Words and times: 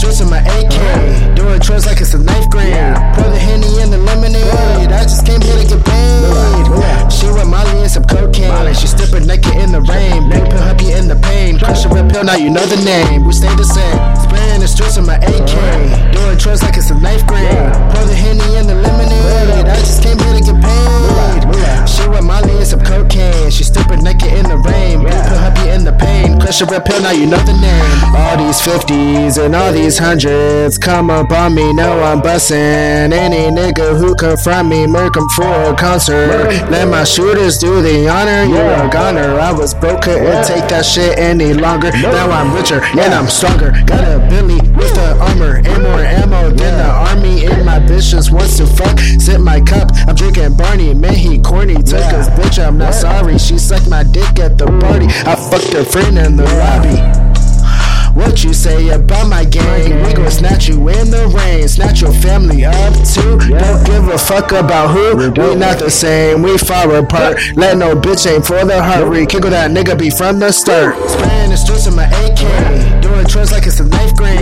streets 0.00 0.20
with 0.20 0.30
my 0.30 0.40
AK. 0.40 1.36
Doing 1.36 1.60
chores 1.60 1.84
like 1.86 2.00
it's 2.00 2.12
the 2.12 2.18
ninth 2.18 2.48
grade. 2.50 2.72
Pour 3.14 3.28
the 3.28 3.38
henny 3.38 3.82
in 3.82 3.90
the 3.90 3.98
lemonade. 3.98 4.90
I 4.92 5.02
just 5.02 5.26
came 5.26 5.40
here 5.40 5.58
to 5.58 5.66
get 5.66 5.84
paid. 5.84 7.12
She 7.12 7.26
with 7.26 7.46
Molly 7.46 7.82
and 7.82 7.90
some 7.90 8.04
cocaine. 8.04 8.74
She 8.74 8.86
stripping 8.86 9.26
naked 9.26 9.54
in 9.60 9.72
the 9.72 9.82
rain. 9.82 10.30
Blue 10.30 10.46
pill 10.48 10.62
help 10.62 10.80
you 10.80 10.96
in 10.96 11.08
the 11.08 11.16
pain. 11.16 11.58
Crush 11.58 11.84
a 11.84 11.88
red 11.88 12.10
pill, 12.10 12.24
now 12.24 12.36
you 12.36 12.50
know 12.50 12.64
the 12.64 12.80
name. 12.84 13.26
We 13.26 13.32
stay 13.32 13.54
the 13.56 13.64
same. 13.64 13.98
Spraying 14.16 14.60
the 14.60 14.68
streets 14.68 14.96
with 14.96 15.06
my 15.06 15.18
AK. 15.20 15.54
Doing 16.14 16.38
chores 16.38 16.62
like 16.62 16.76
it's 16.76 16.90
a 16.90 16.96
ninth 16.98 17.26
grade. 17.26 17.59
A 26.58 26.66
red 26.66 26.84
pill, 26.84 27.00
now 27.00 27.12
you 27.12 27.26
know 27.26 27.38
the 27.38 27.52
name. 27.52 28.14
All 28.16 28.36
these 28.36 28.60
50s 28.60 29.38
and 29.38 29.54
all 29.54 29.72
these 29.72 29.98
hundreds 29.98 30.78
come 30.78 31.08
up 31.08 31.30
on 31.30 31.54
me. 31.54 31.72
Know 31.72 32.02
I'm 32.02 32.20
bussin'. 32.20 33.12
Any 33.12 33.54
nigga 33.54 33.96
who 33.96 34.16
confront 34.16 34.68
me, 34.68 34.86
murk 34.86 35.16
'em 35.16 35.28
for 35.36 35.46
a 35.46 35.74
concert. 35.74 36.50
Let 36.70 36.88
my 36.88 37.04
shooters 37.04 37.58
do 37.58 37.80
the 37.82 38.08
honor. 38.08 38.42
You're 38.44 38.72
a 38.84 38.88
goner. 38.90 39.38
I 39.38 39.52
was 39.52 39.74
broke, 39.74 40.02
couldn't 40.02 40.44
take 40.44 40.66
that 40.68 40.84
shit 40.84 41.18
any 41.18 41.52
longer. 41.52 41.92
Now 41.92 42.30
I'm 42.30 42.52
richer 42.52 42.82
and 42.98 43.14
I'm 43.14 43.28
stronger. 43.28 43.72
Got 43.86 44.02
a 44.02 44.18
Billy 44.28 44.60
with 44.74 44.92
the 44.94 45.16
armor 45.20 45.62
and 45.64 45.82
more 45.82 46.00
ammo 46.00 46.50
than 46.50 46.76
the 46.82 46.90
army. 46.90 47.46
And 47.46 47.64
my 47.64 47.78
bitch 47.78 48.10
just 48.10 48.32
wants 48.32 48.56
to 48.56 48.66
fuck. 48.66 48.98
Sip 49.18 49.40
my 49.40 49.60
cup. 49.60 49.92
I'm 50.08 50.16
drinking 50.16 50.54
Barney. 50.54 50.94
Man, 50.94 51.14
he 51.14 51.38
corny. 51.38 51.76
Took 51.76 52.10
his 52.10 52.28
bitch. 52.30 52.58
I'm 52.58 52.76
not 52.76 52.94
sorry. 52.94 53.38
She 53.38 53.56
sucked 53.56 53.88
my 53.88 54.02
dick 54.02 54.38
at 54.40 54.58
the 54.58 54.66
party. 54.66 55.06
I 55.26 55.36
fucked 55.36 55.72
her 55.74 55.84
friend 55.84 56.18
in 56.18 56.36
the 56.36 56.39
lobby. 56.44 57.20
What 58.14 58.42
you 58.42 58.52
say 58.52 58.88
about 58.88 59.28
my 59.28 59.44
gang? 59.44 60.04
We 60.04 60.12
gon' 60.12 60.30
snatch 60.30 60.68
you 60.68 60.88
in 60.88 61.10
the 61.10 61.28
rain, 61.28 61.68
snatch 61.68 62.00
your 62.00 62.12
family 62.12 62.64
up 62.64 62.92
too. 63.06 63.38
Don't 63.38 63.86
give 63.86 64.08
a 64.08 64.18
fuck 64.18 64.50
about 64.52 64.90
who. 64.90 65.16
We 65.16 65.54
not 65.54 65.78
the 65.78 65.90
same, 65.90 66.42
we 66.42 66.58
far 66.58 66.92
apart. 66.96 67.38
Let 67.54 67.76
no 67.76 67.94
bitch 67.94 68.26
aim 68.30 68.42
for 68.42 68.64
the 68.64 68.82
heart. 68.82 69.06
Rekindle 69.06 69.50
that 69.50 69.70
nigga 69.70 69.96
be 69.98 70.10
from 70.10 70.40
the 70.40 70.50
start. 70.52 70.96
Spraying 71.08 71.50
the 71.50 71.56
streets 71.56 71.86
with 71.86 71.96
my 71.96 72.06
AK, 72.06 73.00
doing 73.00 73.26
chores 73.26 73.52
like 73.52 73.66
it's 73.66 73.78
the 73.78 73.84
ninth 73.84 74.16
grade. 74.16 74.39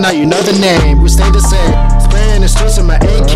Now 0.00 0.10
you 0.10 0.24
know 0.24 0.40
the 0.42 0.56
name. 0.58 1.02
We 1.02 1.08
stay 1.08 1.28
the 1.30 1.40
same. 1.40 1.74
Spraying 2.00 2.40
the 2.40 2.48
streets 2.48 2.78
with 2.78 2.86
my 2.86 2.96
AK, 2.96 3.34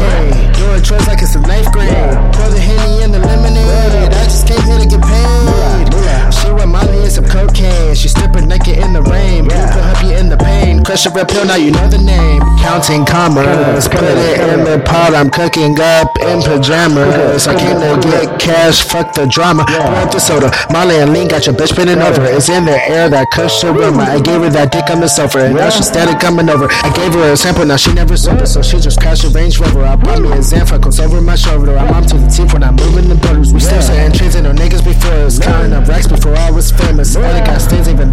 doing 0.57 0.83
chores 0.83 1.07
like 1.07 1.21
it's 1.21 1.35
the 1.35 1.41
ninth 1.41 1.71
grade. 1.73 1.93
Pour 2.33 2.49
the 2.49 2.59
henny 2.59 3.05
in 3.05 3.13
the 3.13 3.19
lemonade. 3.21 4.13
I 4.13 4.25
just 4.25 4.49
came 4.49 4.61
here 4.65 4.79
to 4.81 4.89
get 4.89 5.03
paid. 5.05 5.87
She 6.33 6.51
with 6.51 6.67
Molly 6.67 7.05
and 7.05 7.13
some 7.13 7.29
cocaine. 7.29 7.95
She 7.95 8.09
stripping 8.09 8.49
naked 8.49 8.79
in 8.79 8.93
the 8.93 9.03
rain. 9.03 9.45
Blue 9.45 9.55
help 9.55 10.03
you 10.03 10.17
in 10.17 10.29
the 10.29 10.37
pain. 10.37 10.83
Crush 10.83 11.07
a 11.07 11.11
red 11.11 11.29
pill, 11.29 11.45
now 11.45 11.57
you 11.57 11.71
know 11.71 11.89
the 11.89 11.99
name. 11.99 12.41
Counting 12.75 13.07
put 13.07 14.03
it 14.03 14.41
in 14.51 14.65
the 14.67 14.83
pot. 14.85 15.15
I'm 15.15 15.31
cooking 15.31 15.79
up 15.79 16.11
in 16.19 16.43
pajamas. 16.43 17.47
I 17.47 17.55
came 17.55 17.79
to 17.79 17.95
get 18.03 18.41
cash, 18.41 18.83
fuck 18.83 19.15
the 19.15 19.27
drama. 19.27 19.65
Pour 19.65 19.95
up 20.03 20.11
the 20.11 20.19
soda. 20.19 20.51
Molly 20.73 20.97
and 20.97 21.13
Lean 21.13 21.29
got 21.29 21.47
your 21.47 21.55
bitch 21.55 21.71
spinning 21.71 22.03
over. 22.03 22.25
It's 22.25 22.49
in 22.49 22.65
the 22.65 22.75
air, 22.75 23.09
that 23.11 23.31
cush 23.31 23.63
aroma. 23.63 24.03
I 24.03 24.21
gave 24.21 24.41
her 24.43 24.51
that 24.51 24.73
dick 24.73 24.91
on 24.91 24.99
the 24.99 25.07
sofa, 25.07 25.47
and 25.47 25.55
now 25.55 25.71
she 25.71 25.85
started 25.85 26.19
coming 26.19 26.51
over. 26.51 26.67
I 26.69 26.91
gave 26.97 27.15
her 27.15 27.33
a 27.33 27.37
sample, 27.37 27.65
now 27.65 27.77
she 27.77 27.95
never 27.95 28.17
sober, 28.17 28.45
so 28.45 28.61
she 28.61 28.81
just 28.81 28.99
crashed 28.99 29.23
a 29.23 29.29
Range 29.31 29.57
Rover. 29.61 29.85
I 29.85 29.95
bought 29.95 30.21
me 30.21 30.33
a 30.33 30.43
Zanfa, 30.43 30.81
goes 30.81 30.99
over 30.99 31.21
my 31.21 31.37
shoulder. 31.37 31.79
I'm 31.79 31.95
up 31.95 32.07
to 32.11 32.19
the 32.19 32.27
teeth 32.27 32.53
when 32.53 32.65
I'm 32.65 32.75
moving 32.75 33.07
the 33.07 33.15
borders. 33.15 33.55
We 33.55 33.61
still 33.61 33.83
saying 33.83 34.19
trends 34.19 34.35
and 34.35 34.51
no 34.51 34.53
niggas 34.53 34.85
before 34.85 35.15
us. 35.23 35.39
Counting 35.39 35.73
up 35.73 35.87
racks 35.87 36.09
before 36.09 36.35
I 36.35 36.51
was 36.51 36.73
famous. 36.73 37.15
All 37.15 37.23
got 37.23 37.61
stains, 37.61 37.89
even 37.89 38.04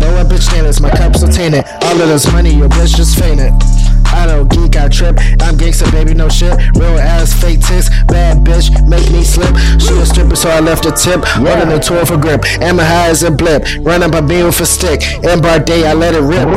a 0.41 0.51
bitch 0.51 0.53
nameless. 0.53 0.79
My 0.79 0.89
cup's 0.89 1.19
still 1.19 1.31
tainted. 1.31 1.65
All 1.83 2.01
of 2.01 2.07
this 2.09 2.31
money, 2.31 2.53
your 2.53 2.69
bitch 2.69 2.95
just 2.95 3.19
fainted. 3.19 3.51
I 4.13 4.27
don't 4.27 4.49
geek, 4.49 4.75
I 4.75 4.87
trip. 4.89 5.17
I'm 5.41 5.55
gangsta, 5.57 5.89
baby, 5.91 6.13
no 6.13 6.29
shit. 6.29 6.53
Real 6.75 6.99
ass 6.99 7.33
fake 7.33 7.61
tits. 7.61 7.89
Bad 8.05 8.43
bitch, 8.43 8.69
make 8.87 9.09
me 9.11 9.23
slip. 9.23 9.55
She 9.79 9.93
a 9.97 10.05
stripper, 10.05 10.35
so 10.35 10.49
I 10.49 10.59
left 10.59 10.85
a 10.85 10.91
tip. 10.91 11.23
Holding 11.25 11.69
the 11.69 11.79
tour 11.79 12.05
for 12.05 12.17
grip. 12.17 12.43
Am 12.61 12.77
high 12.77 13.09
as 13.09 13.23
a 13.23 13.31
blip. 13.31 13.65
Run 13.79 14.03
up 14.03 14.13
a 14.13 14.21
beam 14.21 14.45
with 14.45 14.59
a 14.59 14.65
stick. 14.65 15.01
And 15.23 15.41
bar 15.41 15.59
day, 15.59 15.87
I 15.87 15.93
let 15.93 16.13
it 16.13 16.21
rip. 16.21 16.47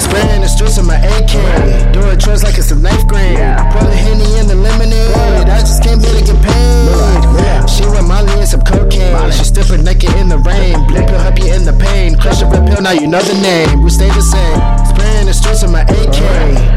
Spraying 0.00 0.42
the 0.42 0.48
streets 0.48 0.76
with 0.76 0.86
my 0.86 0.98
AK. 0.98 1.92
Doing 1.92 2.18
chores 2.18 2.42
like 2.42 2.58
it's 2.58 2.68
the 2.68 2.76
ninth 2.76 3.08
grade. 3.08 3.38
Pour 3.72 3.82
the 3.82 3.96
henny 3.96 4.38
in 4.38 4.46
the 4.46 4.56
lemonade. 4.56 5.48
I 5.48 5.60
just 5.60 5.82
came 5.82 6.00
here 6.00 6.14
to 6.14 6.24
get 6.24 6.38
paid. 6.42 7.24
She 7.74 7.82
with 7.86 8.06
Molly 8.06 8.30
and 8.38 8.46
some 8.46 8.60
cocaine. 8.60 9.16
She 9.32 9.44
stripping 9.44 9.82
naked 9.84 10.14
in 10.14 10.28
the 10.28 10.38
rain. 10.38 10.78
Pill 10.86 11.18
help 11.18 11.38
you 11.40 11.52
in 11.54 11.64
the 11.64 11.72
pain. 11.72 12.14
Crush 12.14 12.42
now 12.84 12.92
you 12.92 13.06
know 13.08 13.20
the 13.22 13.34
name. 13.40 13.82
We 13.82 13.88
stay 13.88 14.08
the 14.12 14.20
same. 14.20 14.60
Spraying 14.84 15.24
the 15.24 15.32
streets 15.32 15.62
with 15.62 15.72
my 15.72 15.88
AK. 15.88 16.20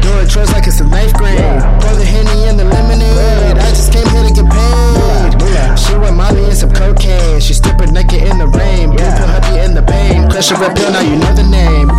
Doing 0.00 0.26
chores 0.26 0.50
like 0.52 0.66
it's 0.66 0.78
the 0.78 0.88
ninth 0.88 1.12
grade. 1.12 1.36
Pour 1.84 1.94
the 2.00 2.04
henny 2.04 2.48
in 2.48 2.56
the 2.56 2.64
lemonade. 2.64 3.60
I 3.60 3.68
just 3.76 3.92
came 3.92 4.08
here 4.08 4.24
to 4.24 4.32
get 4.32 4.48
paid. 4.48 5.78
She 5.78 5.92
with 6.00 6.16
Molly 6.16 6.44
and 6.48 6.56
some 6.56 6.72
cocaine. 6.72 7.40
She 7.40 7.52
stripping 7.52 7.92
naked 7.92 8.24
in 8.24 8.38
the 8.38 8.48
rain. 8.48 8.88
Blue 8.88 9.04
pill 9.04 9.60
in 9.60 9.74
the 9.74 9.82
pain. 9.82 10.24
Red 10.32 10.74
pill, 10.74 10.90
now 10.90 11.04
you 11.04 11.20
know 11.20 11.34
the 11.36 11.44
name. 11.44 11.97